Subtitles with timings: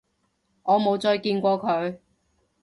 [0.63, 1.99] 我冇再見過佢